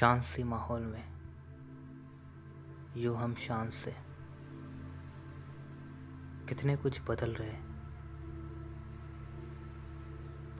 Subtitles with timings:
[0.00, 1.12] शांत सी माहौल में।
[2.96, 3.94] यूँ हम शांत से।
[6.48, 7.52] कितने कुछ बदल रहे।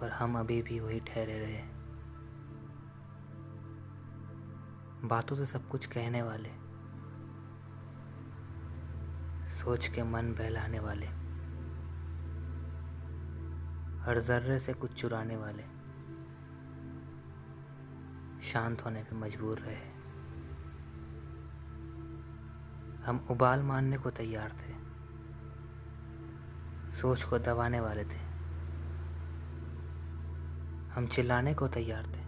[0.01, 1.63] पर हम अभी भी वही ठहरे रहे।
[5.09, 6.51] बातों से सब कुछ कहने वाले।
[9.49, 11.07] सोच के मन बहलाने वाले।
[14.03, 15.82] हर जर्रे से कुछ चुराने वाले।
[18.53, 19.93] शांत होने पर मजबूर रहे।
[23.07, 24.73] हम उबाल मानने को तैयार थे।
[26.97, 28.19] सोच को दबाने वाले थे।
[30.91, 32.23] हम चिल्लाने को तैयार थे।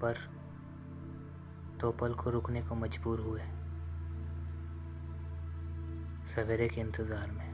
[0.00, 0.18] पर
[1.80, 3.42] दो पल को रुकने को मजबूर हुए।
[6.26, 7.50] सवेरे के इंतज़ार में,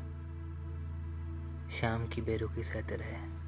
[1.71, 3.46] शाम की बेरुखी सहते रहे।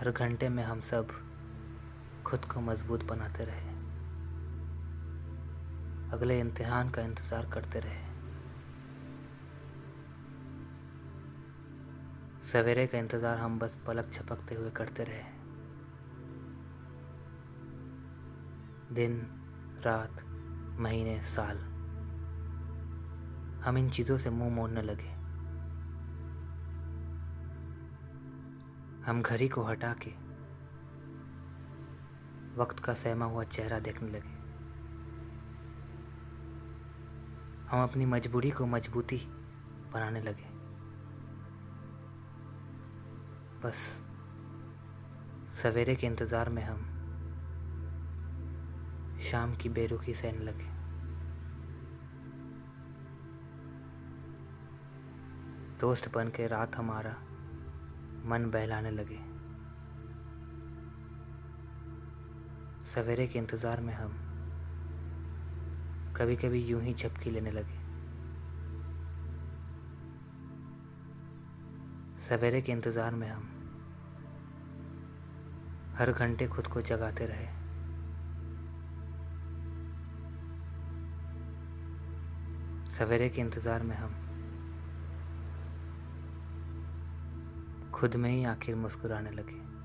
[0.00, 1.08] हर घंटे में हम सब
[2.26, 3.68] खुद को मज़बूत बनाते रहे।
[6.12, 8.08] अगले इम्तिहान का इंतज़ार करते रहे।
[12.46, 15.22] सवेरे का इंतज़ार हम बस पलक झपकते हुए करते रहे।
[18.94, 19.20] दिन,
[19.84, 20.24] रात,
[20.78, 21.58] महीने, साल,
[23.64, 25.19] हम इन चीज़ों से मुँह मोड़ने लगे।
[29.06, 30.10] हम घड़ी को हटा के
[32.56, 34.38] वक्त का सहमा हुआ चेहरा देखने लगे।
[37.68, 39.16] हम अपनी मजबूरी को मजबूती
[39.92, 40.48] बनाने लगे।
[43.62, 43.78] बस
[45.52, 46.82] सवेरे के इंतज़ार में हम
[49.20, 50.68] शाम की बेरुखी सहने लगे।
[55.80, 57.16] दोस्त बन के रात हमारा
[58.30, 59.18] मन बहलाने लगे।
[62.84, 64.12] सवेरे के इंतज़ार में हम
[66.16, 67.78] कभी कभी यूँ ही झपकी लेने लगे।
[72.28, 73.48] सवेरे के इंतज़ार में हम
[75.98, 77.46] हर घंटे खुद को जगाते रहे।
[82.90, 84.29] सवेरे के इंतज़ार में हम
[88.00, 89.79] खुद में ही आखिर मुस्कुराने लगे।